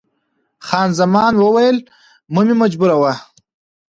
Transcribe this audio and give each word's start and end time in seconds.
خان 0.67 0.89
زمان 0.99 1.33
وویل، 1.37 1.77
مه 2.33 2.41
مې 2.47 2.55
مجبوروه. 2.61 3.13